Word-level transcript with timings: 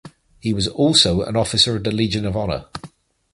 He 0.39 0.51
was 0.51 0.67
also 0.67 1.21
an 1.21 1.35
Officer 1.35 1.75
of 1.75 1.83
the 1.83 1.91
Legion 1.91 2.25
of 2.25 2.35
Honour. 2.35 2.65